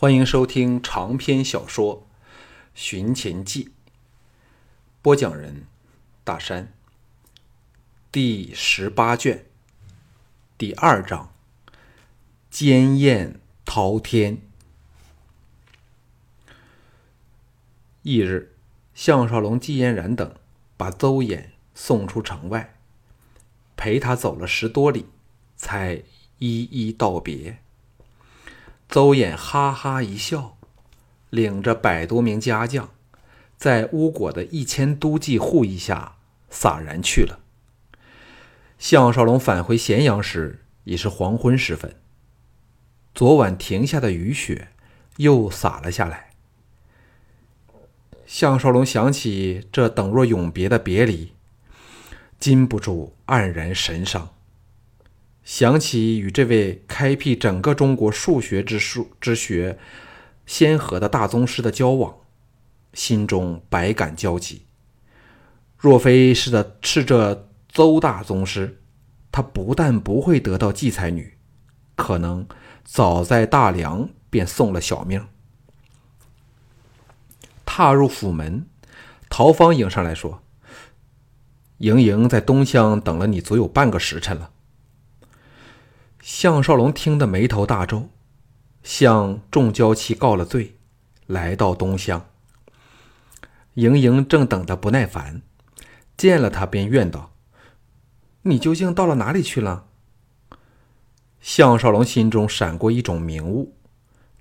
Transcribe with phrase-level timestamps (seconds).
[0.00, 2.06] 欢迎收听长篇小说
[2.72, 3.64] 《寻秦记》，
[5.02, 5.66] 播讲人：
[6.22, 6.72] 大山。
[8.12, 9.46] 第十八卷，
[10.56, 11.34] 第二章：
[12.48, 14.40] 奸艳滔天。
[18.04, 18.54] 翌日，
[18.94, 20.32] 项少龙、季嫣然等
[20.76, 22.76] 把邹衍送出城外，
[23.76, 25.06] 陪他走了十多里，
[25.56, 26.04] 才
[26.38, 27.58] 一一道别。
[28.88, 30.56] 邹衍哈哈一笑，
[31.28, 32.88] 领着百多名家将，
[33.58, 36.16] 在乌果的一千都记护翼下
[36.48, 37.40] 洒然去了。
[38.78, 41.96] 项少龙返回咸阳时已是黄昏时分，
[43.14, 44.68] 昨晚停下的雨雪
[45.18, 46.30] 又洒了下来。
[48.24, 51.32] 项少龙想起这等若永别的别离，
[52.38, 54.34] 禁不住黯然神伤。
[55.48, 59.78] 想起与这位开辟整个中国数学之数之学
[60.44, 62.14] 先河的大宗师的交往，
[62.92, 64.66] 心中百感交集。
[65.78, 68.82] 若非是的是这邹大宗师，
[69.32, 71.38] 他不但不会得到季才女，
[71.96, 72.46] 可能
[72.84, 75.26] 早在大梁便送了小命。
[77.64, 78.66] 踏入府门，
[79.30, 80.42] 陶芳迎上来说
[81.78, 84.50] ：“莹莹在东厢等了你足有半个时辰了。”
[86.30, 88.10] 项少龙听得眉头大皱，
[88.82, 90.76] 向众娇妻告了罪，
[91.26, 92.28] 来到东厢。
[93.74, 95.40] 莹莹正等得不耐烦，
[96.18, 97.32] 见了他便怨道
[98.44, 99.86] ：“你究竟到了哪里去了？”
[101.40, 103.74] 项少龙心中闪过一种明悟，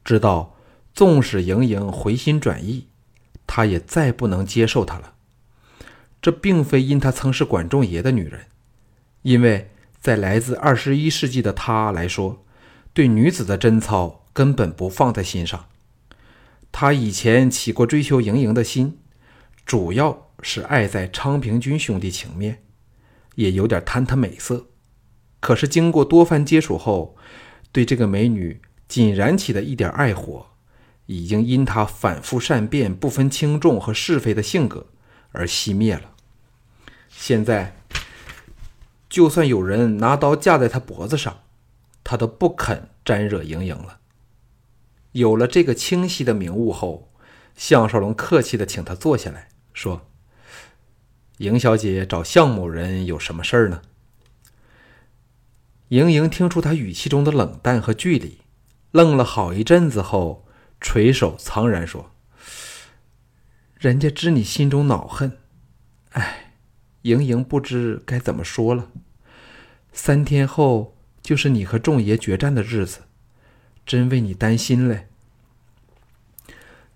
[0.04, 0.58] 知道
[0.94, 2.90] 纵使莹莹回心转意，
[3.48, 5.14] 他也再不能接受她了。
[6.22, 8.48] 这并非因她曾是管仲爷的女人，
[9.22, 9.72] 因为。
[10.08, 12.46] 在来自二十一世纪的他来说，
[12.94, 15.66] 对女子的贞操根本不放在心上。
[16.72, 19.00] 他以前起过追求莹莹的心，
[19.66, 22.64] 主要是爱在昌平君兄弟情面，
[23.36, 24.68] 也有点贪她美色。
[25.42, 27.18] 可是经过多番接触后，
[27.74, 30.46] 对这个美女仅燃起的一点爱火，
[31.08, 34.88] 已经因她反复善变、不分轻重和是非的性格
[35.34, 36.14] 而熄灭了。
[37.10, 37.77] 现在。
[39.10, 41.44] 就算有人拿刀架在他脖子上，
[42.04, 44.00] 他都不肯沾惹莹莹了。
[45.14, 47.12] 有了这个清晰的明悟后，
[47.56, 50.10] 项少龙客气的请他坐下来说
[51.40, 53.82] ：“莹小姐找项某人有什么事儿呢？”
[55.90, 58.42] 莹莹听出他语气中的冷淡和距离，
[58.92, 60.46] 愣了好一阵子后，
[60.82, 62.12] 垂手苍然说
[63.80, 65.38] ：“人家知你心中恼恨，
[66.10, 66.44] 哎。”
[67.08, 68.90] 莹莹不知该怎么说了。
[69.94, 73.00] 三天后就是你和仲爷决战的日子，
[73.86, 75.08] 真为你担心嘞。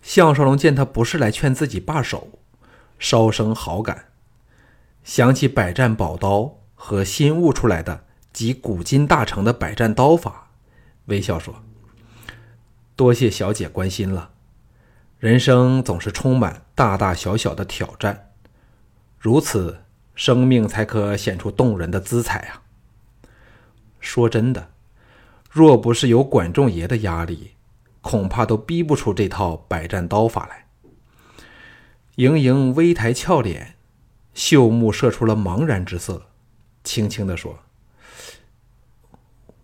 [0.02, 2.28] 项少龙见他不是来劝自己罢手，
[3.00, 4.10] 稍生好感，
[5.04, 10.50] 想起百战宝刀和新悟出来的集古今大成的百战刀法，
[11.06, 11.64] 微笑说
[12.98, 14.32] ：“多谢小姐关心了。
[15.20, 18.32] 人生总是充满大大小小的挑战，
[19.18, 19.80] 如此。”
[20.14, 22.62] 生命才可显出动人的姿彩啊！
[24.00, 24.72] 说真的，
[25.50, 27.52] 若不是有管仲爷的压力，
[28.02, 30.68] 恐怕都逼不出这套百战刀法来。
[32.16, 33.76] 盈盈微抬俏脸，
[34.34, 36.28] 秀目射出了茫然之色，
[36.84, 37.60] 轻轻地说：“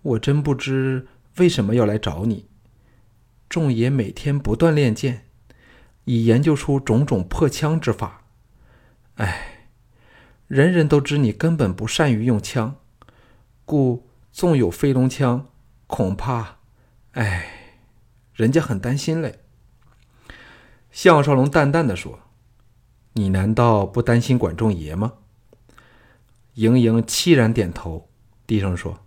[0.01, 2.47] 我真不知为什么要来找你。
[3.49, 5.25] 仲爷每天不断练剑，
[6.05, 8.23] 已研究出种种破枪之法。
[9.15, 9.53] 哎。”
[10.47, 12.77] 人人都知你根本不善于用枪，
[13.65, 15.49] 故纵有飞龙枪，
[15.87, 16.59] 恐怕，
[17.11, 17.75] 哎，
[18.33, 19.39] 人家很担心嘞。
[20.89, 22.19] 项少龙淡淡的说
[23.13, 25.15] ：“你难道不担心管仲爷吗？”
[26.55, 28.09] 盈盈凄然点头，
[28.47, 29.05] 低声说：“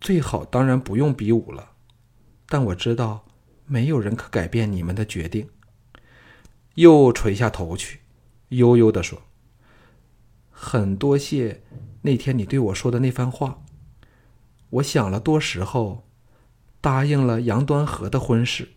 [0.00, 1.70] 最好当然不用比武了，
[2.48, 3.24] 但我知道
[3.64, 5.48] 没有人可改变你们的决定。”
[6.74, 8.00] 又垂下头去，
[8.48, 9.22] 悠悠的说。
[10.60, 11.62] 很多谢
[12.02, 13.62] 那天你对我说的那番话。
[14.70, 16.04] 我想了多时后，
[16.80, 18.70] 答应了杨端和的婚事，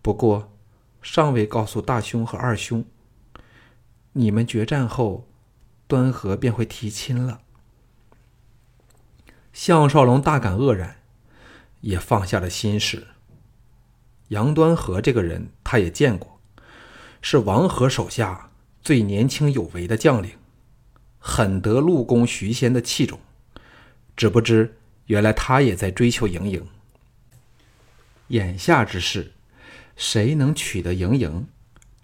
[0.00, 0.56] 不过
[1.02, 2.82] 尚未告诉大兄和二兄。
[4.14, 5.28] 你们决战后，
[5.86, 7.42] 端和便会提亲了。
[9.52, 10.96] 项少龙大感愕然，
[11.82, 13.08] 也放下了心事。
[14.28, 16.40] 杨端和这个人，他也见过，
[17.20, 18.50] 是王和手下
[18.80, 20.30] 最年轻有为的将领。
[21.24, 23.20] 很得陆公徐仙的器重，
[24.16, 24.74] 只不知
[25.06, 26.66] 原来他也在追求莹莹。
[28.28, 29.32] 眼下之事，
[29.96, 31.46] 谁能取得盈盈，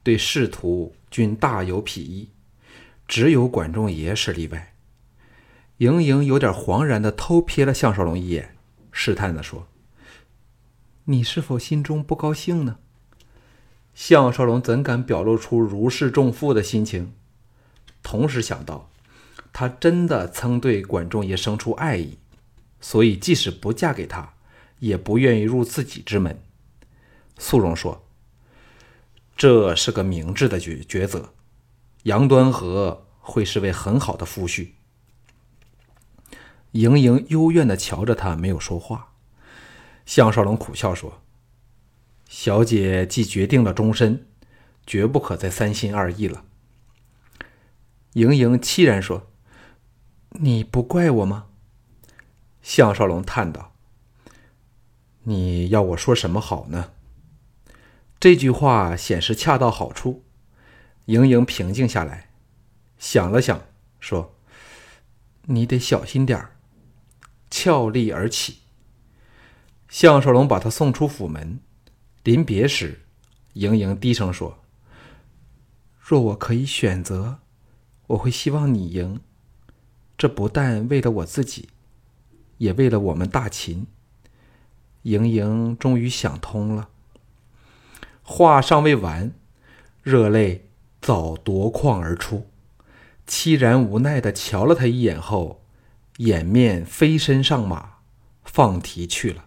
[0.05, 2.29] 对仕途均大有裨益，
[3.09, 4.75] 只有管仲爷是例外。
[5.79, 8.57] 盈盈有点惶然的偷瞥了项少龙一眼，
[8.93, 9.67] 试探的说
[11.07, 12.79] ：“你是否心中不高兴呢？”
[13.95, 17.13] 项少龙怎敢表露出如释重负的心情？
[18.01, 18.88] 同时想到，
[19.59, 22.17] 他真的曾对管仲爷生出爱意，
[22.81, 24.35] 所以即使不嫁给他，
[24.79, 26.41] 也不愿意入自己之门。
[27.39, 28.07] 素荣说
[29.37, 31.35] ：“这是个明智的抉抉择，
[32.05, 34.69] 杨端和会是位很好的夫婿。”
[36.71, 39.15] 盈盈幽怨的瞧着他，没有说话。
[40.07, 41.21] 项少龙苦笑说。
[42.29, 44.29] 小姐既决定了终身，
[44.87, 46.45] 绝不可再三心二意了。
[48.13, 49.27] 盈盈凄然说
[50.31, 51.47] ：“你不怪我吗？”
[52.63, 53.73] 项少龙叹道
[55.25, 56.93] ：“你要我说什么好呢？”
[58.21, 60.25] 这句话显示恰到好处。
[61.07, 62.29] 盈盈平静下来，
[62.99, 63.63] 想了想，
[63.99, 64.35] 说
[65.47, 66.57] ：“你得小心点儿。”
[67.51, 68.59] 俏立而起。
[69.89, 71.61] 项少龙把他送出府门。
[72.25, 73.07] 临别时，
[73.55, 74.59] 盈盈低声说
[75.99, 77.39] ：“若我可以选择，
[78.09, 79.21] 我会希望你赢。
[80.19, 81.71] 这不但为了我自己，
[82.59, 83.87] 也为了我们大秦。”
[85.03, 86.91] 盈盈终于想通了。
[88.23, 89.33] 话尚未完，
[90.03, 90.69] 热泪
[91.01, 92.51] 早夺眶而出，
[93.27, 95.63] 凄然无奈的瞧了他一眼后，
[96.19, 98.01] 掩面飞身上马，
[98.45, 99.47] 放蹄去了。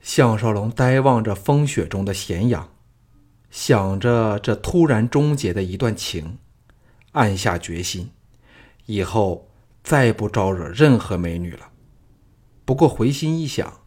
[0.00, 2.68] 项少龙呆望着风雪中的咸阳，
[3.50, 6.38] 想着这突然终结的一段情，
[7.12, 8.10] 暗下决心，
[8.90, 9.48] 以后
[9.84, 11.70] 再不招惹任何美女了。
[12.64, 13.80] 不过回心一想，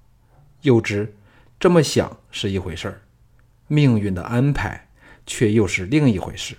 [0.61, 1.15] 又知
[1.59, 3.01] 这么想是一回事儿，
[3.67, 4.89] 命运的安排
[5.25, 6.55] 却又是另一回事。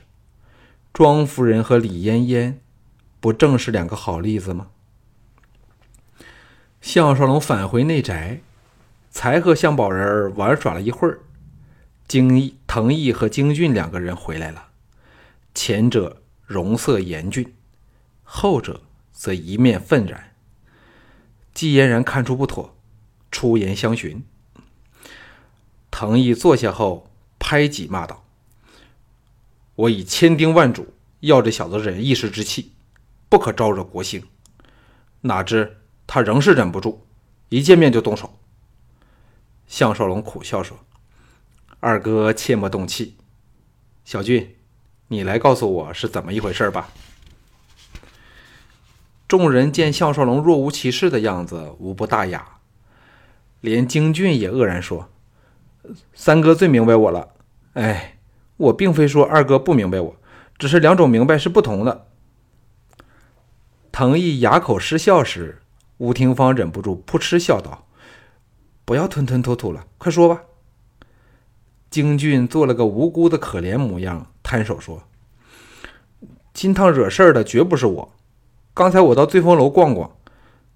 [0.93, 2.61] 庄夫人和李嫣嫣，
[3.21, 4.69] 不正是两个好例子吗？
[6.81, 8.41] 项少龙返回内宅。
[9.11, 11.21] 才和项宝人玩耍了一会儿，
[12.09, 14.71] 京藤毅和京俊两个人回来了。
[15.55, 17.55] 前者容色严峻，
[18.25, 18.81] 后者
[19.13, 20.35] 则一面愤然。
[21.53, 22.75] 季嫣然看出不妥，
[23.31, 24.25] 出言相询。
[25.91, 28.25] 藤毅坐下后，拍脊骂道
[29.77, 32.73] ：“我以千叮万嘱，要这小子忍一时之气，
[33.29, 34.27] 不可招惹国兴。
[35.21, 35.79] 哪知
[36.09, 37.07] 他仍是忍不住，
[37.51, 38.37] 一见面就动手。”
[39.69, 40.77] 项少龙苦笑说
[41.79, 43.17] ：“二哥切莫动气，
[44.05, 44.57] 小俊，
[45.07, 46.91] 你来告诉我是怎么一回事吧。”
[49.37, 52.59] 众人见项少龙若无其事的样子，无不大雅。
[53.61, 55.09] 连京俊也愕然说
[56.15, 57.31] ：“三哥最明白我了。
[57.73, 58.19] 哎，
[58.57, 60.17] 我并非说二哥不明白我，
[60.57, 62.07] 只是两种明白是不同的。”
[63.91, 65.61] 藤毅哑口失笑时，
[65.99, 67.89] 吴廷芳忍不住扑哧笑道。
[68.85, 70.43] 不要吞吞吐吐了，快说吧。
[71.91, 75.03] 京俊做了个无辜的可怜模样，摊手说
[76.55, 78.13] ：“金汤惹事儿的绝不是我。
[78.75, 80.17] 刚才我到醉风楼逛逛，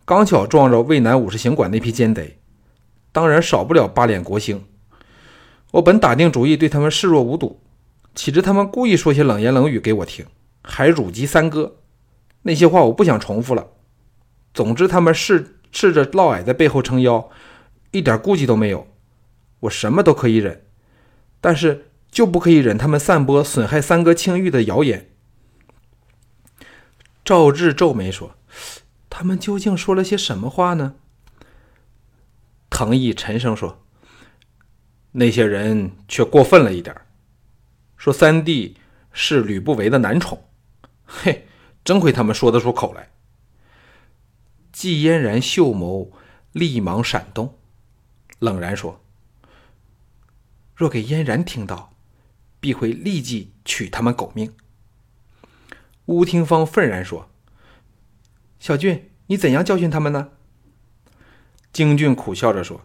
[0.04, 2.38] 刚巧撞着渭南五十行馆那批奸贼，
[3.10, 4.64] 当然少不了八脸国星。
[5.72, 7.60] 我本打定主意对他们视若无睹，
[8.14, 10.24] 岂知他们故意说些冷言冷语给我听，
[10.62, 11.74] 还辱及三哥。
[12.42, 13.66] 那些话我不想重复了。
[14.54, 17.28] 总之，他们是赤着嫪毐在背后撑腰。”
[17.90, 18.86] 一点顾忌都没有，
[19.60, 20.62] 我什么都可以忍，
[21.40, 25.08] 但是就不可以忍他们散播损害三哥清誉的谣言。
[27.28, 28.38] 赵志皱眉说
[29.10, 30.94] ：“他们究竟说了些什么话呢？”
[32.70, 33.84] 藤毅沉声说
[35.12, 36.96] ：“那些人却过分了一点，
[37.98, 38.78] 说三弟
[39.12, 40.48] 是吕不韦的男宠。
[41.04, 41.46] 嘿，
[41.84, 43.10] 真亏他们说得出口来。”
[44.72, 46.10] 季嫣然秀眸
[46.52, 47.58] 立芒闪动。
[48.38, 49.04] 冷然说
[50.74, 51.92] ：“若给嫣然听到，
[52.58, 54.50] 必会立即取他们狗命。”
[56.08, 57.28] 乌廷芳愤然说
[58.58, 60.28] ：“小俊，你怎样教训他们呢？”
[61.72, 62.80] 京俊苦笑着说：“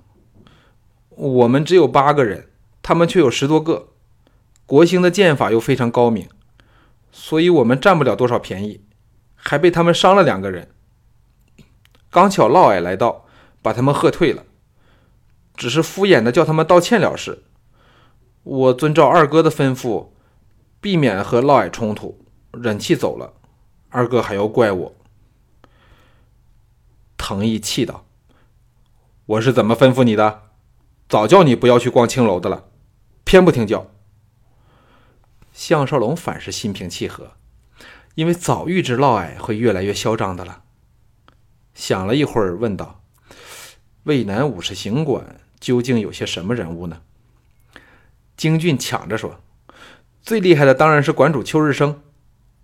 [1.10, 2.50] 我们只有八个人，
[2.82, 3.94] 他们却有十多个。
[4.66, 6.28] 国兴的剑法又非常高明，
[7.12, 8.82] 所以我们占不了多少便宜，
[9.36, 10.70] 还被他们伤了两个人。
[12.10, 13.26] 刚巧嫪毐来到，
[13.62, 14.46] 把他们喝退了。”
[15.56, 17.44] 只是敷衍的叫他们道歉了事。
[18.42, 20.10] 我遵照二哥的吩咐，
[20.82, 22.23] 避免和嫪毐冲突，
[22.54, 23.34] 忍气走了。
[23.90, 24.96] 二哥还要怪我？
[27.18, 28.06] 藤毅气道
[29.26, 30.50] ：“我是怎么吩咐你的？
[31.10, 32.66] 早叫你不要去逛青楼的了，
[33.24, 33.88] 偏不听教。”
[35.54, 37.34] 项少龙反是心平气和，
[38.16, 40.64] 因为早预知嫪毐会越来越嚣张的了。
[41.74, 43.04] 想了一会儿，问道
[44.06, 47.02] ：“渭南五十行馆究竟有些什么人物呢？”
[48.38, 49.40] 京俊抢着说
[50.22, 52.03] ：“最厉害的当然是馆主邱日升，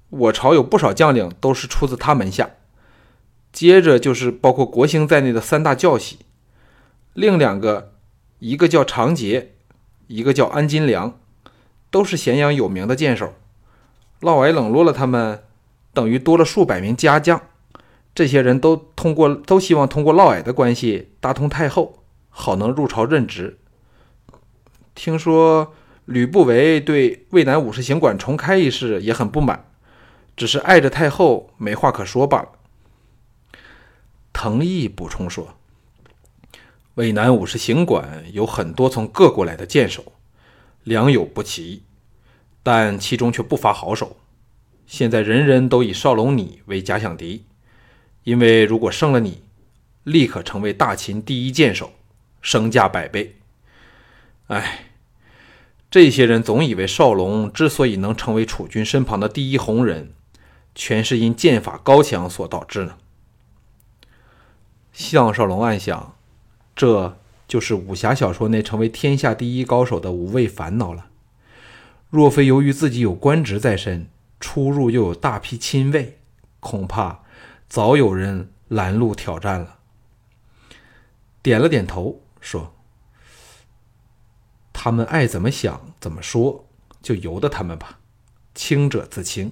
[0.09, 2.51] 我朝有不少将领都是出自他门下。
[3.51, 6.19] 接着就是包括国兴在内的三大教习，
[7.13, 7.93] 另两个，
[8.39, 9.53] 一个叫长杰，
[10.07, 11.19] 一个叫安金良，
[11.89, 13.33] 都是咸阳有名的剑手。
[14.19, 15.43] 嫪毐冷落了他们，
[15.93, 17.41] 等于多了数百名家将。
[18.13, 23.57] 这些人都通过，都希望通过嫪毐的关系打通太后，好能入朝任职。”
[24.93, 25.73] 听说
[26.05, 29.68] 吕不韦对渭南五十行馆重开一事也很不满，
[30.39, 32.49] 只是碍着太后没话可说罢了。
[34.31, 35.55] 藤毅补充说
[36.95, 40.13] ：“渭南五十行馆有很多从各国来的剑手，
[40.85, 41.83] 良莠不齐，
[42.63, 44.15] 但其中却不乏好手。
[44.87, 47.43] 现在人人都以少龙你为假想敌，
[48.23, 49.43] 因为如果胜了你，
[50.03, 51.91] 立刻成为大秦第一剑手，
[52.41, 53.35] 身价百倍。
[54.47, 54.85] 哎。”
[55.91, 60.13] 这些人总以为少龙之所以能成为楚军身旁的第一红人，
[60.79, 62.95] 全是因剑法高强所导致呢。
[64.93, 66.15] 项少龙暗想，
[66.73, 67.17] 这
[67.49, 71.07] 就是武侠小说内成为天下第一高手的无谓烦恼了。
[72.09, 74.07] 若非由于自己有官职在身，
[74.39, 76.17] 出入又有大批亲卫，
[76.61, 77.23] 恐怕
[77.67, 79.79] 早有人拦路挑战了。
[81.43, 82.73] 点了点头，说。
[84.71, 86.65] 他们爱怎么想怎么说，
[87.01, 87.99] 就由得他们吧，
[88.55, 89.51] 清者自清。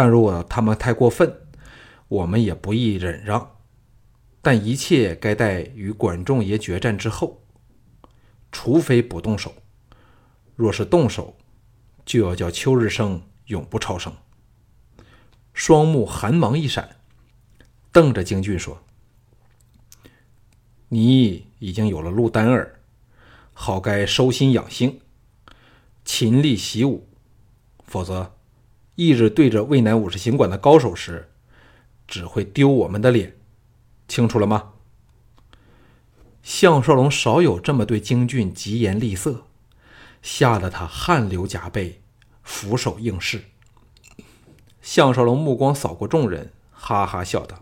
[0.00, 1.42] 但如果他们太过分，
[2.08, 3.58] 我们也不宜忍让。
[4.40, 7.42] 但一切该待与管仲爷决战之后，
[8.50, 9.52] 除非不动手。
[10.56, 11.36] 若是动手，
[12.06, 14.10] 就要叫秋日升永不超生。
[15.52, 16.96] 双目寒芒一闪，
[17.92, 18.82] 瞪着京俊说
[20.88, 22.80] ：“你已经有了陆丹儿。”
[23.52, 25.02] 好该收心养性，
[26.06, 27.06] 勤力习武，
[27.84, 28.32] 否则，
[28.96, 31.30] 翌日对着渭南武士行馆的高手时，
[32.06, 33.36] 只会丢我们的脸。
[34.08, 34.72] 清楚了吗？
[36.42, 39.44] 项少龙少有这么对京俊疾言厉色，
[40.22, 42.00] 吓得他汗流浃背，
[42.42, 43.42] 俯首应是。
[44.82, 47.60] 项少龙目光扫过众人，哈哈笑道：“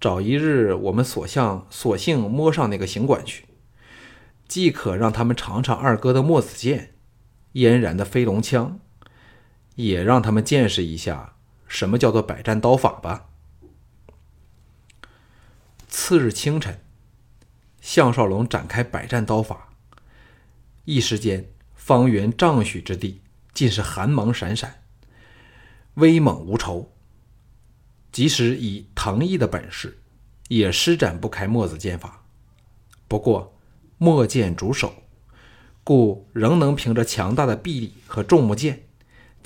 [0.00, 3.46] 找一日，我们索性索性摸上那个行馆去。”
[4.48, 6.94] 既可让他们尝尝二哥的墨子剑、
[7.52, 8.78] 嫣然的飞龙枪，
[9.76, 11.36] 也让他们见识一下
[11.68, 13.28] 什么叫做百战刀法吧。
[15.88, 16.80] 次日清晨，
[17.80, 19.72] 项少龙展开百战刀法，
[20.84, 23.22] 一时间，方圆丈许之地
[23.54, 24.82] 尽是寒芒闪闪，
[25.94, 26.92] 威猛无愁。
[28.12, 29.98] 即使以藤毅的本事，
[30.48, 32.24] 也施展不开墨子剑法。
[33.08, 33.56] 不过，
[33.98, 34.94] 墨剑主手，
[35.84, 38.85] 故仍能凭着强大的臂力和重木剑，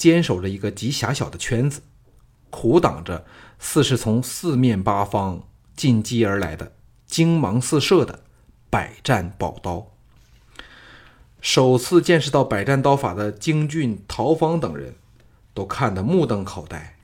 [0.00, 1.82] 坚守着一个极狭小的圈子，
[2.48, 3.26] 苦挡着
[3.58, 6.72] 似是从四面八方进击而来的
[7.04, 8.22] 精芒四射的
[8.70, 9.88] 百战宝刀。
[11.42, 14.94] 首次见识到百战刀法的京俊、陶方等人，
[15.52, 16.96] 都看得目瞪口呆，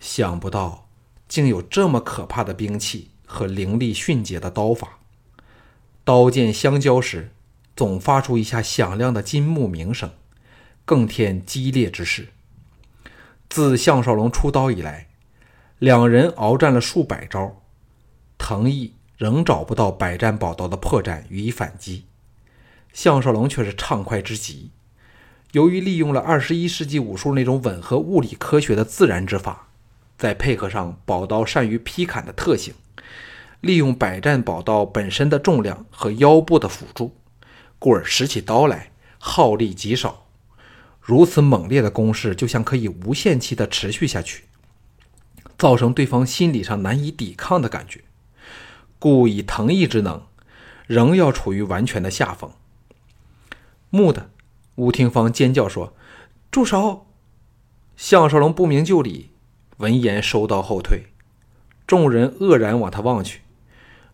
[0.00, 0.88] 想不到
[1.28, 5.00] 竟有这么可怕的兵器和凌厉迅捷的刀法。
[6.02, 7.30] 刀剑相交时，
[7.76, 10.10] 总发出一下响亮的金木鸣声，
[10.84, 12.28] 更添激烈之势。
[13.48, 15.08] 自项少龙出刀以来，
[15.78, 17.62] 两人鏖战了数百招，
[18.38, 22.06] 藤毅仍找不到百战宝刀的破绽予以反击，
[22.92, 24.70] 项少龙却是畅快之极。
[25.52, 29.68] 由于利用了二十一世纪武术那种吻合物理科学的自然之法，
[30.16, 32.72] 再配合上宝刀善于劈砍的特性。
[33.60, 37.14] 利用百战宝刀本身的重量和腰部的辅助，
[37.78, 40.21] 故而拾起刀来耗力极少。
[41.02, 44.44] 如此猛烈的攻势，就像可以无限期的持续下去，
[45.58, 48.04] 造成对方心理上难以抵抗的感觉。
[49.00, 50.22] 故以藤毅之能，
[50.86, 52.52] 仍要处于完全的下风。
[53.90, 54.30] 木的，
[54.76, 55.92] 吴廷芳尖叫说
[56.52, 57.06] ：“住手！”
[57.96, 59.30] 项少龙不明就里，
[59.78, 61.06] 闻言收刀后退。
[61.84, 63.42] 众人愕然往他望去。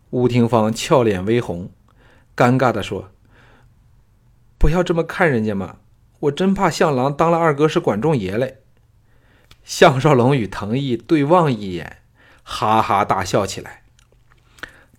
[0.09, 1.71] 吴廷芳俏脸微红，
[2.35, 3.11] 尴尬地说
[4.57, 5.77] ：“不要这么看人家嘛，
[6.19, 8.63] 我真怕项郎当了二哥是管仲爷嘞。”
[9.63, 11.97] 项少龙与藤毅对望一眼，
[12.43, 13.83] 哈哈大笑起来。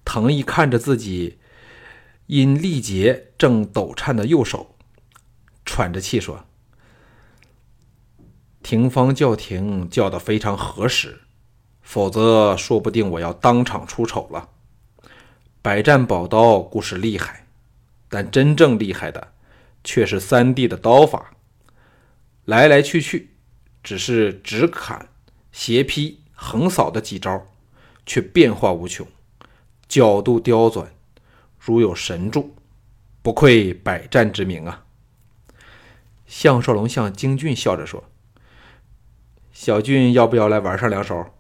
[0.05, 1.39] 藤毅看着自己
[2.27, 4.77] 因力竭正抖颤的右手，
[5.65, 6.45] 喘着气说
[8.62, 11.23] ：“廷芳叫停，叫得非常合适，
[11.83, 14.49] 否则说不定我要当场出丑了。
[15.61, 17.47] 百战宝刀固是厉害，
[18.09, 19.33] 但真正厉害的
[19.83, 21.33] 却是三弟的刀法。
[22.45, 23.31] 来来去去，
[23.83, 25.09] 只是直砍、
[25.53, 27.47] 斜劈、横扫的几招，
[28.05, 29.07] 却变化无穷，
[29.89, 30.93] 角度刁钻。”
[31.63, 32.55] 如有神助，
[33.21, 34.87] 不愧百战之名啊！
[36.27, 38.03] 项少龙向京俊笑着说
[39.53, 41.35] ：“小俊要不要来玩上两手？”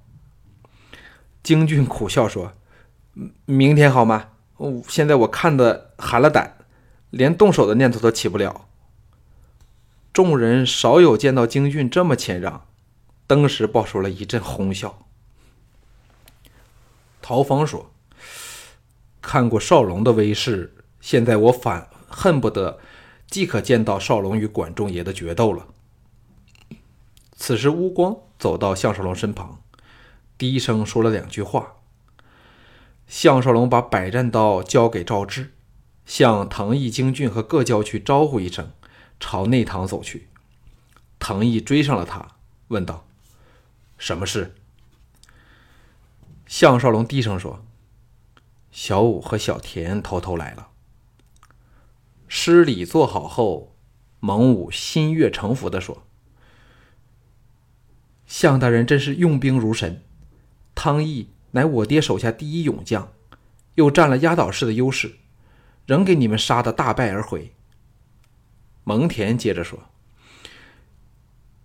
[1.42, 2.52] 京俊苦笑说
[3.46, 4.28] ：“明天好吗？
[4.86, 6.58] 现在我看的寒了胆，
[7.10, 8.66] 连动手的念头都起不了。”
[10.12, 12.66] 众人少有见到京俊这么谦让，
[13.26, 15.06] 登时爆出了一阵哄笑。
[17.20, 17.90] 陶芳说。
[19.22, 22.80] 看过少龙的威势，现在我反恨不得
[23.28, 25.66] 即可见到少龙与管仲爷的决斗了。
[27.36, 29.60] 此时，乌光走到项少龙身旁，
[30.38, 31.74] 低声说了两句话。
[33.06, 35.52] 项少龙把百战刀交给赵志，
[36.10, 38.72] 向藤毅、京俊和各教区招呼一声，
[39.20, 40.26] 朝内堂走去。
[41.20, 42.32] 藤毅追上了他，
[42.66, 43.06] 问道
[43.96, 44.56] ：“什么事？”
[46.48, 47.64] 项少龙低声说。
[48.72, 50.70] 小五和小田偷偷来了。
[52.26, 53.76] 施礼做好后，
[54.18, 56.02] 蒙武心悦诚服地说
[58.26, 60.02] ：“向大人真是用兵如神。
[60.74, 63.12] 汤毅乃我爹手下第一勇将，
[63.76, 65.19] 又占了压倒式的优势，
[65.90, 67.52] 仍给你们杀得大败而回。”
[68.84, 69.80] 蒙恬接着说：“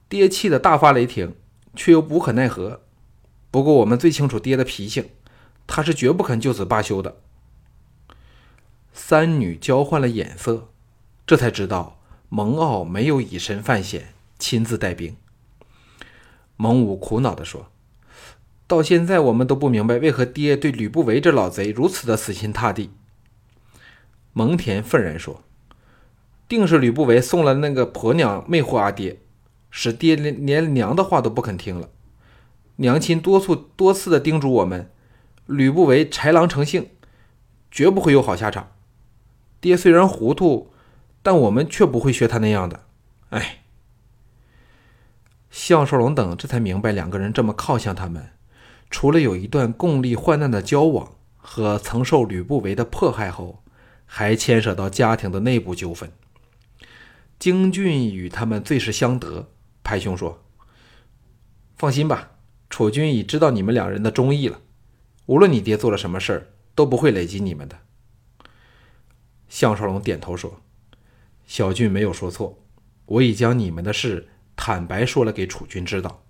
[0.09, 1.35] 爹气得大发雷霆，
[1.75, 2.81] 却又无可奈何。
[3.51, 5.09] 不过我们最清楚爹的脾性。”
[5.67, 7.17] 他是绝不肯就此罢休的。
[8.93, 10.69] 三女交换了眼色，
[11.25, 15.17] 这才知道蒙骜没有以身犯险，亲自带兵。
[16.55, 17.71] 蒙武苦恼地说
[18.67, 22.91] ：“到现在我们都不明白，为何爹对吕不韦这老贼如此的死心塌地。”
[24.37, 25.41] 蒙恬愤然说
[26.49, 29.21] ：“定是吕不韦送了那个婆娘魅惑阿爹，
[29.71, 31.89] 使爹连连娘的话都不肯听了。
[32.75, 34.91] 娘亲多次多次的叮嘱我们。”
[35.47, 36.89] 吕不韦豺狼成性，
[37.69, 38.71] 绝不会有好下场。
[39.61, 40.73] 爹虽然糊涂，
[41.21, 42.85] 但我们却不会学他那样的。
[43.29, 43.59] 哎，
[45.51, 48.31] 项少龙等这才明白，两个人这么靠向他们，
[48.89, 53.63] 除了有一段共历患难的交往和曾受吕不韦的迫害后，
[54.05, 56.11] 还牵涉到家庭的内部纠纷。
[57.37, 59.49] 京俊与他们最是相得，
[59.83, 60.43] 拍胸说
[61.75, 62.31] ：“放心吧，
[62.69, 64.61] 楚军已知道你们两人的忠义了。”
[65.27, 67.79] 无论你爹做了什么事儿，都不会累及你们的。
[69.49, 70.61] 项少龙点头说
[71.47, 72.63] ：“小俊没有说错，
[73.05, 76.23] 我已将你们的事坦白说了给楚军知道，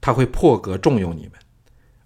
[0.00, 1.32] 他会破格重用你们。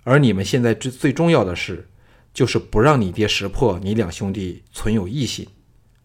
[0.05, 1.89] 而你们现在最最重要的是，
[2.35, 5.49] 就是不让你爹识破你两兄弟存有异心，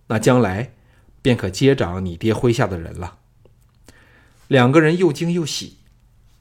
[0.07, 0.73] 那将来
[1.21, 3.17] 便可接掌你爹麾下的人了。”
[4.47, 5.79] 两个人又惊又喜，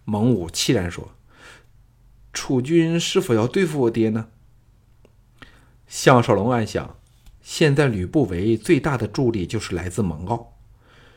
[0.04, 1.12] 蒙武凄然说。
[2.32, 4.28] 楚军是否要对付我爹呢？
[5.88, 6.98] 项少龙暗想，
[7.42, 10.48] 现在吕不韦最大的助力就是来自蒙骜，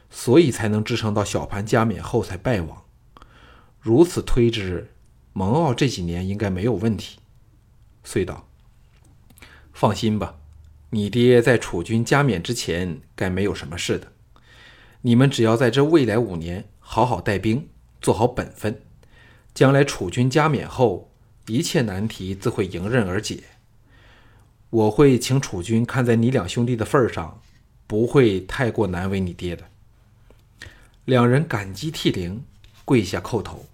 [0.10, 2.84] 所以才能支撑到小盘加冕后才败亡。
[3.80, 4.92] 如此推之，
[5.34, 7.20] 蒙骜这几年应该没有问题。
[8.04, 8.48] 遂道
[9.74, 10.38] ：“放心吧，
[10.90, 14.12] 你爹在楚军加冕之前该没有什么事的。
[15.02, 17.70] 你们只要在这未来五年好好带兵，
[18.02, 18.82] 做好本分，
[19.54, 21.08] 将来楚军加冕后。”
[21.48, 23.44] 一切难题自会迎刃而解。
[24.70, 27.42] 我会请楚军看在你两兄弟的份上，
[27.88, 29.66] 不会太过难为你爹的。
[31.04, 32.46] 两人感激涕零，
[32.86, 33.66] 跪下叩头。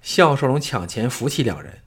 [0.00, 1.80] 项少龙抢前扶起两人，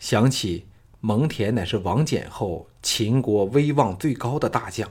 [0.00, 0.66] 想起
[1.04, 4.88] 蒙恬乃是王翦后秦国威望最高的大将，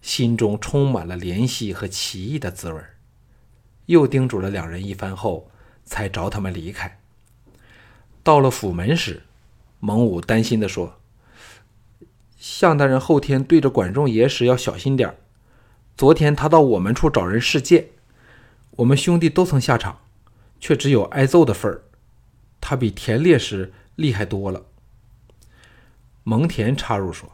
[0.00, 2.80] 心中充满了怜惜和奇异的滋味
[3.84, 5.50] 又叮嘱了两人一番后，
[5.84, 6.98] 才着他们离开。
[8.22, 9.24] 到了府门时，
[9.80, 10.98] 蒙武担心地说
[12.38, 15.14] ：“向大人后天对着管仲爷时要小心点
[15.94, 17.88] 昨天他到我们处找人试剑，
[18.70, 19.98] 我们兄弟都曾下场，
[20.58, 21.82] 却只有挨揍的份儿。
[22.62, 24.64] 他比田烈时厉害多了。”
[26.28, 27.32] 蒙恬插入说：“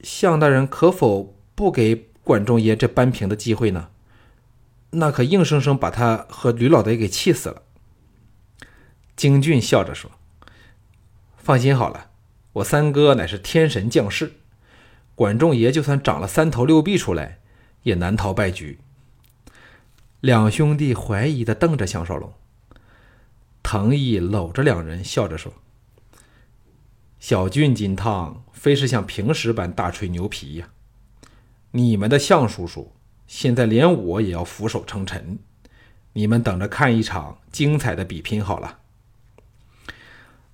[0.00, 3.90] 向大人可否不给管仲爷这扳平的机会呢？
[4.92, 7.60] 那可硬生生把他和吕老贼给气死了。”
[9.14, 10.12] 京俊笑着说
[11.36, 12.08] ：“放心好了，
[12.54, 14.32] 我三哥乃是天神降世，
[15.14, 17.40] 管仲爷就算长了三头六臂出来，
[17.82, 18.78] 也难逃败局。
[20.20, 22.32] 两兄弟怀疑的瞪着项少龙，
[23.62, 25.52] 藤毅搂着两人，笑着说
[27.22, 30.70] ：“小俊、金汤，非是像平时般大吹牛皮呀！
[31.70, 32.96] 你们的项叔叔，
[33.28, 35.38] 现在连我也要俯首称臣。
[36.14, 38.80] 你们等着看一场精彩的比拼好了。”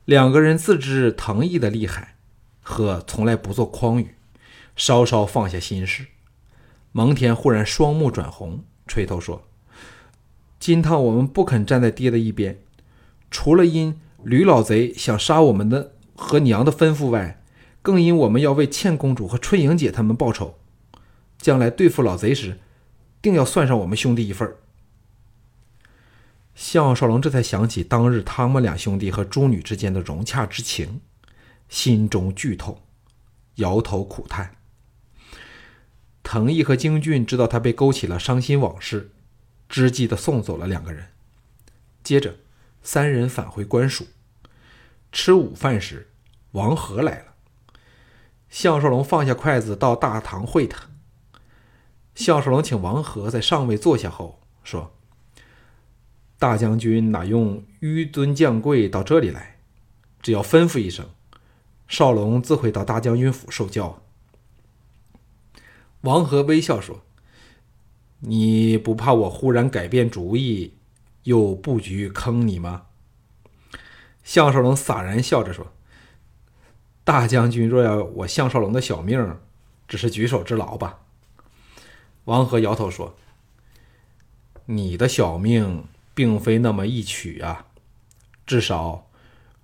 [0.05, 2.17] 两个人自知藤毅的厉害，
[2.61, 4.17] 和从来不做诳语，
[4.77, 6.09] 稍稍放下心事。
[6.93, 9.49] 蒙恬忽然双目转红，垂头说
[10.61, 12.61] ：“金汤，我们不肯站在爹的一边，
[13.31, 17.41] 除了因吕老贼想杀我们的和娘的吩咐外，
[17.81, 20.59] 更因我们要为倩公主和春莹姐他们报仇。
[21.39, 22.59] 将来对付老贼时，
[23.23, 24.57] 定要算上我们兄弟一份儿。”
[26.57, 31.01] 项少龙这才想起当日他们两兄弟和诸女之间的融洽之情，
[31.69, 32.83] 心中剧痛，
[33.55, 34.57] 摇头苦叹。
[36.25, 39.13] 藤毅和京俊知道他被勾起了伤心往事，
[39.69, 41.07] 知机的送走了两个人。
[42.03, 42.35] 接着，
[42.83, 44.09] 三人返回官署。
[45.11, 46.08] 吃午饭时，
[46.53, 47.35] 王和来了。
[48.49, 50.89] 项少龙放下筷子，到大堂会他。
[52.15, 54.95] 项少龙请王和在上位坐下后说。
[56.41, 59.59] 大将军哪用纡尊降贵到这里来？
[60.23, 61.11] 只要吩咐一声，
[61.89, 64.01] 少龙自会到大将军府受教。
[66.03, 67.03] 王和微笑说
[68.21, 70.75] ：“你不怕我忽然改变主意，
[71.25, 72.87] 又布局坑你吗？”
[74.23, 75.73] 项少龙洒然笑着说
[77.09, 79.39] ：“大将军若要我项少龙的小命，
[79.89, 81.01] 只是举手之劳吧。”
[82.27, 83.17] 王和摇头说
[84.67, 85.85] ：“你的小命。”
[86.19, 87.67] 并非那么易取啊！
[88.45, 89.09] 至少，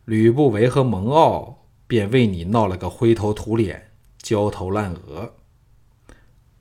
[0.04, 1.56] 吕不韦和蒙骜
[1.88, 5.34] 便为你闹了个灰头土脸、焦头烂额。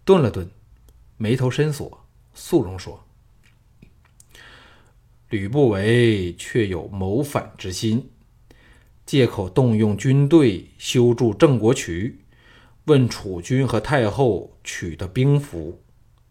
[0.03, 0.49] 顿了顿，
[1.17, 3.03] 眉头深锁，肃容说
[5.29, 8.09] ：“吕不韦却有谋反之心，
[9.13, 12.21] 借口动用军队修筑郑国渠，
[12.85, 15.83] 问楚军和太后取得兵符，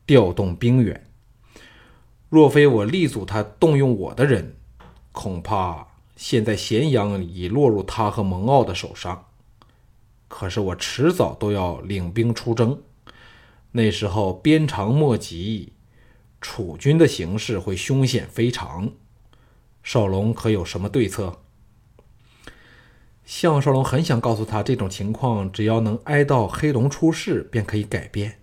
[0.05, 1.09] 调动兵员。”
[2.29, 4.57] 若非我力阻他动用我的人，
[5.13, 9.27] 恐怕现在咸阳已落入他和蒙骜的手上。
[10.27, 12.83] 可是我迟早都要领兵出征，
[13.71, 15.75] 那时候鞭长莫及，
[16.41, 18.91] 楚军的形势会凶险非常。
[19.85, 21.39] 少龙可有什么对策？
[23.25, 28.39] 项少龙很想告诉他，这种情况只要能挨到黑龙出世便可以改变，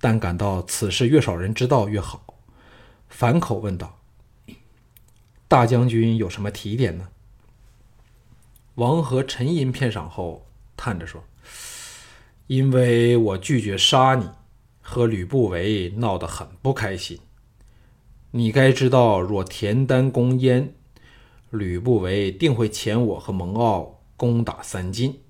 [0.00, 2.24] 但感到此事越少人知道越好。
[3.08, 4.00] 反口问道
[5.48, 7.08] ：“大将军有什么提点呢？”
[8.76, 11.24] 王和沉吟片晌后，叹着说
[12.48, 14.28] ：“因为我拒绝杀你，
[14.80, 17.18] 和吕不韦闹得很不开心。
[18.32, 20.74] 你该知道，若田丹攻燕，
[21.54, 25.20] 吕不韦定会遣我和蒙骜攻打三晋，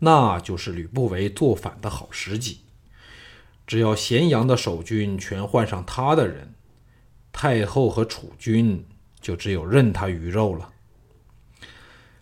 [0.00, 2.60] 那就是吕不韦做反的好时机。
[3.66, 6.52] 只要咸阳的守军全换上他的人。”
[7.38, 8.86] 太后和楚军
[9.20, 10.72] 就只有任他鱼肉了。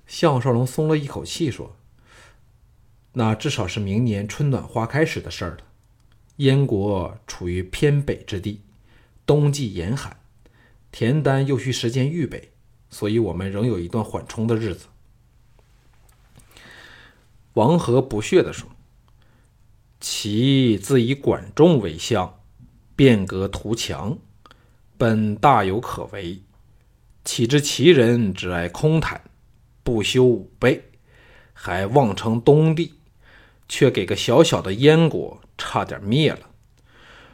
[0.09, 1.77] 项少龙松了一口气，说
[3.15, 5.59] ：“那至少是明年春暖花开时的事儿了。
[6.39, 8.63] 燕国处于偏北之地，
[9.25, 10.17] 冬季严寒，
[10.91, 12.51] 田丹又需时间预备，
[12.95, 14.87] 所以我们仍有一段缓冲的日子。”
[17.55, 18.69] 王和不屑地说
[19.99, 22.39] ：“其自以管仲为相，
[22.95, 24.17] 变革图强。”
[24.97, 26.41] 本大有可为，
[27.25, 29.23] 岂知其人只爱空谈，
[29.83, 30.85] 不修武备，
[31.53, 32.95] 还妄称东帝，
[33.69, 36.49] 却给个小小的燕国差点灭了。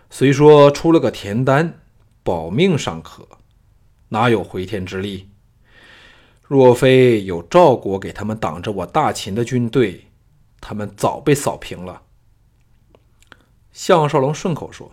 [0.09, 1.81] 虽说出了个田丹，
[2.23, 3.29] 保命尚可，
[4.09, 5.30] 哪有回天之力？
[6.51, 10.07] 若非有赵国给他们挡着我大秦的军队，
[10.61, 12.03] 他们早被扫平了。
[13.71, 14.91] 项少龙顺口说。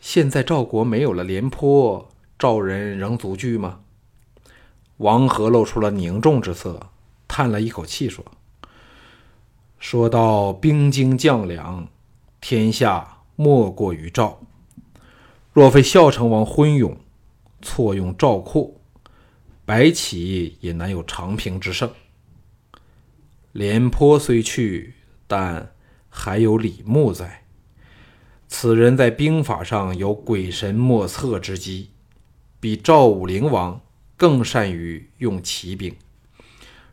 [0.00, 3.80] 现在赵国没有了廉颇，赵人仍足惧吗？
[4.98, 6.90] 王和露出了凝重之色，
[7.26, 8.24] 叹了一口气说
[9.80, 11.88] ：“说到兵精将良，
[12.40, 14.38] 天下莫过于赵。
[15.52, 16.94] 若非孝成王昏庸，
[17.60, 18.75] 错用赵括，
[19.66, 21.92] 白起也难有长平之胜。
[23.52, 24.94] 廉颇虽去，
[25.26, 25.74] 但
[26.08, 27.42] 还有李牧在。”
[28.48, 31.90] 此人在兵法上有鬼神莫测之机，
[32.60, 33.80] 比赵武灵王
[34.16, 35.96] 更善于用骑兵，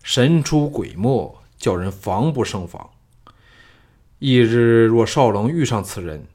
[0.01, 2.89] 神出鬼没，叫人防不胜防。
[4.17, 6.25] 翌日若少龙遇上此人，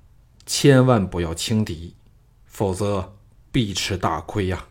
[0.47, 1.97] 千万不要轻敌，
[2.47, 3.17] 否则
[3.51, 4.69] 必吃大亏呀。”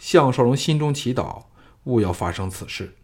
[0.00, 1.44] 项少龙心中祈祷，
[1.84, 2.94] 勿要发生此事，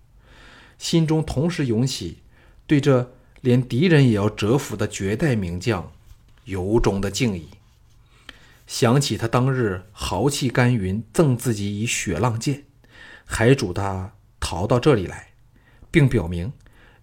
[0.79, 2.23] 心中同时涌起
[2.67, 5.93] 对这连敌人也要折服的绝代名将
[6.47, 7.49] 由衷的敬意。
[8.67, 12.65] 想起他当日豪气干云赠自己以雪浪剑，
[13.27, 15.29] 还嘱他逃到这里来，
[15.91, 16.51] 并表明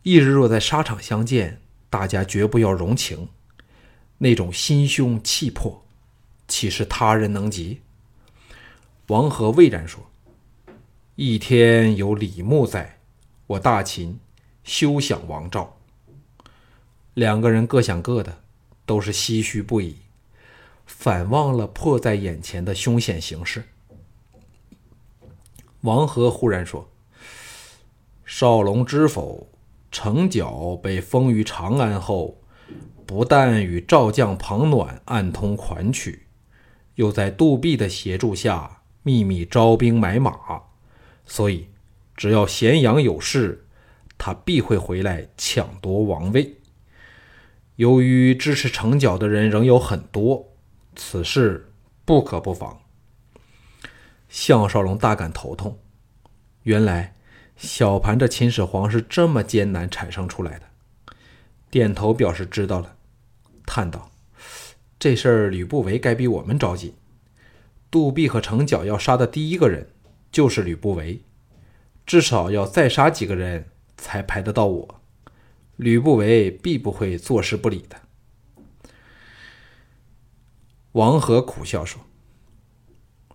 [0.01, 3.29] 一日若在沙场相见，大家绝不要容情。
[4.17, 5.85] 那种心胸气魄，
[6.47, 7.81] 岂是他人能及？
[9.07, 10.09] 王和魏然说
[11.15, 12.99] ：“一天有李牧在，
[13.47, 14.17] 我大秦
[14.63, 15.77] 休想王赵。”
[17.13, 18.41] 两个人各想各的，
[18.85, 19.97] 都是唏嘘不已，
[20.85, 23.65] 反忘了迫在眼前的凶险形势。
[25.81, 26.89] 王和忽然说
[28.23, 29.49] ：“少龙知否？
[29.91, 32.41] 程角被封于长安后，
[33.05, 36.25] 不但与赵将庞暖暗通款曲，
[36.95, 40.63] 又在杜弼的协助下。”秘密招兵买马，
[41.25, 41.69] 所以
[42.15, 43.65] 只要咸阳有事，
[44.17, 46.57] 他必会回来抢夺王位。
[47.75, 50.53] 由于支持程角的人仍有很多，
[50.95, 51.71] 此事
[52.05, 52.79] 不可不防。
[54.29, 55.77] 项少龙大感头痛，
[56.63, 57.15] 原来
[57.57, 60.65] 小盘这秦始皇是这么艰难产生出来的。
[61.69, 62.95] 点头表示知道了，
[63.65, 64.11] 叹道
[64.97, 66.93] ：“这事儿吕不韦该比我们着急。”
[67.93, 69.87] 杜弼和程角要杀的第一个人
[70.31, 71.21] 就是吕不韦，
[72.07, 75.01] 至少要再杀几个人才排得到我。
[75.75, 77.95] 吕不韦必不会坐视不理的。
[80.93, 82.01] 王和苦笑说：“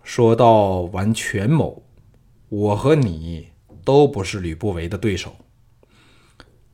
[0.02, 1.84] 说到玩权谋，
[2.48, 3.50] 我和你
[3.84, 5.36] 都不是吕不韦的对手。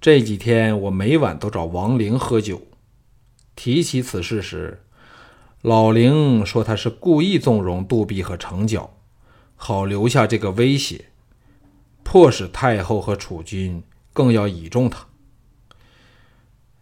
[0.01, 2.63] 这几天我每晚都找王陵喝酒，
[3.55, 4.81] 提起此事时。”
[5.65, 8.99] 老陵说他是故意纵容杜弼和程角，
[9.57, 11.07] 好留下这个威胁，
[12.03, 15.07] 迫使太后和储君更要倚重他。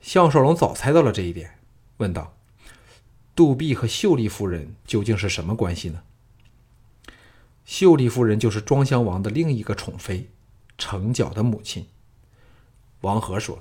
[0.01, 1.61] 项少龙早猜到了这一点，
[1.99, 2.35] 问道
[3.37, 6.03] ：“杜弼和秀丽夫人究竟是什么关系呢？”
[7.65, 10.29] 秀丽夫人就是庄襄王的另一个宠妃，
[10.77, 11.87] 程角的母亲。
[13.03, 13.61] 王和说：“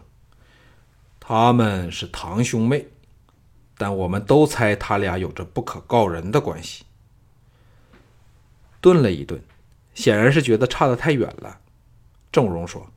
[1.22, 2.88] 他们是堂兄妹。”
[3.82, 6.84] 但我们都猜他俩有着不可告人的关系。
[8.80, 9.42] 顿了一顿，
[9.96, 11.62] 显然是觉得差得太远了。
[12.32, 12.92] 郑荣说：“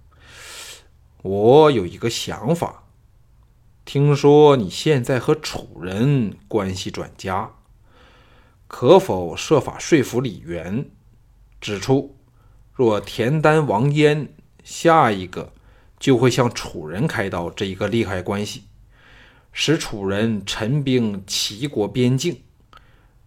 [1.24, 2.84] 我有一个想法，
[3.86, 7.52] 听说你现在和楚人关系转佳，
[8.66, 10.90] 可否设法说服李元，
[11.62, 12.14] 指出
[12.74, 15.54] 若田丹王燕下一个
[15.98, 18.64] 就会向楚人开刀这一个利害关系？”
[19.56, 22.42] 使楚人陈兵齐国边境，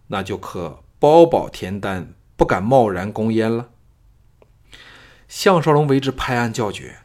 [0.08, 3.70] 那就可包保田丹不敢贸然攻燕了。
[5.26, 6.98] 项少龙为之拍案叫绝，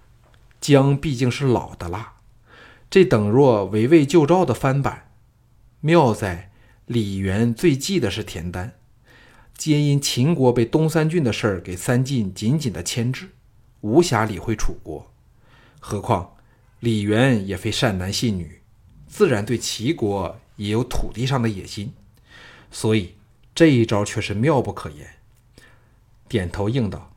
[0.59, 2.15] 姜毕竟是老的啦，
[2.89, 5.11] 这等若围魏救赵的翻版。
[5.79, 6.51] 妙在
[6.85, 8.73] 李元最忌的是田丹，
[9.57, 13.29] 皆因秦国被东三郡的事儿给三晋紧紧的牵制，
[13.79, 15.09] 无暇理会楚国。
[15.79, 16.35] 何况
[16.81, 18.62] 李元也非善男信女。
[19.13, 21.93] 自然对齐国也有土地上的野心，
[22.71, 23.13] 所以
[23.53, 25.07] 这一招却是妙不可言。
[26.27, 27.13] 点头应道：“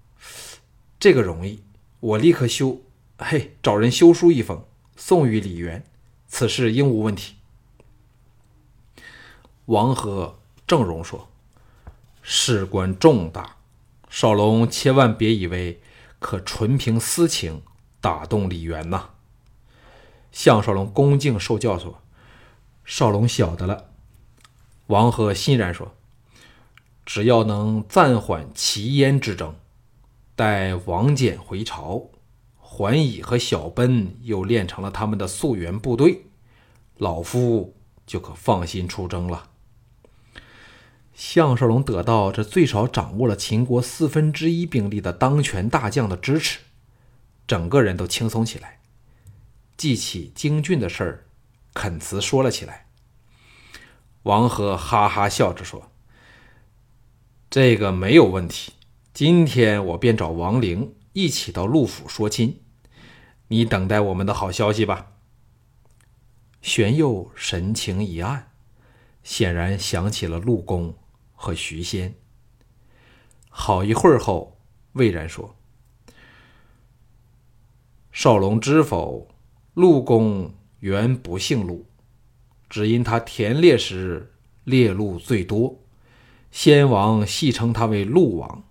[1.00, 1.62] 这个容易，
[2.00, 2.82] 我立刻修，
[3.16, 4.62] 嘿，找人修书一封，
[4.94, 5.82] 送与李渊，
[6.28, 7.36] 此事应无问题。”
[9.64, 11.30] 王和郑荣说
[12.20, 13.56] ：“事关重大，
[14.10, 15.80] 少龙千万别以为
[16.18, 17.62] 可纯凭私情
[18.02, 19.12] 打动李渊呐。”
[20.38, 22.02] 项少龙恭敬受教说
[22.84, 23.86] ：“少龙晓得了。”
[24.88, 25.94] 王和欣然说
[27.06, 29.54] ：“只要能暂缓齐燕之争，
[30.34, 32.10] 待王翦回朝，
[32.58, 36.26] 桓乙和小奔又练成了他们的溯源部队，
[36.98, 37.74] 老夫
[38.06, 39.48] 就可放心出征了。”
[41.16, 46.58] 项少龙得到这最少掌握了秦国四分之一兵力的当权大将的支持，
[47.46, 48.75] 整个人都轻松起来。
[49.76, 51.26] 记起京俊的事儿，
[51.74, 52.86] 恳辞说了起来。
[54.22, 55.92] 王和哈哈笑着说
[57.50, 58.72] ：“这个没有问题，
[59.12, 62.62] 今天我便找王陵一起到陆府说亲，
[63.48, 65.12] 你等待我们的好消息吧。”
[66.62, 68.50] 玄佑神情一暗，
[69.22, 70.96] 显然想起了陆公
[71.34, 72.14] 和徐仙。
[73.50, 74.58] 好一会儿后，
[74.94, 75.54] 魏然说
[78.10, 79.28] ：“少龙知否？”
[79.76, 81.84] 陆公原不姓陆，
[82.70, 84.32] 只因他田猎时
[84.64, 85.78] 猎鹿最多，
[86.50, 88.64] 先王戏称他为陆王，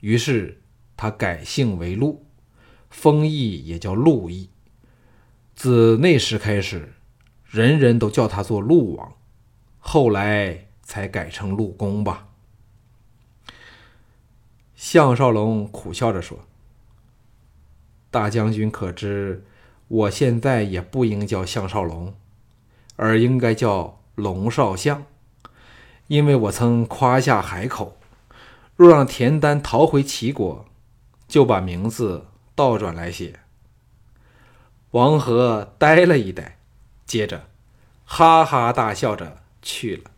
[0.00, 0.60] 于是
[0.96, 2.26] 他改姓为陆，
[2.88, 4.50] 封邑也叫陆邑。
[5.54, 6.94] 自那时开始，
[7.46, 9.14] 人人都叫他做陆王，
[9.78, 12.26] 后来才改成陆公吧。
[14.74, 16.40] 项少龙苦笑着说
[18.10, 19.44] ：“大将军可知？”
[19.90, 22.14] 我现在也不应叫项少龙，
[22.94, 25.04] 而应该叫龙少相，
[26.06, 27.96] 因为我曾夸下海口，
[28.76, 30.64] 若让田丹逃回齐国，
[31.26, 33.40] 就把名字倒转来写。
[34.92, 36.56] 王和呆了一呆，
[37.04, 37.48] 接着
[38.04, 40.09] 哈哈大笑着去了。